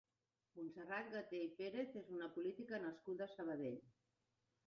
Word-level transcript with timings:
Montserrat 0.59 1.09
Gatell 1.15 1.51
Pérez 1.59 1.93
és 2.01 2.09
una 2.15 2.29
política 2.37 2.81
nascuda 2.87 3.27
a 3.27 3.33
Sabadell. 3.37 3.77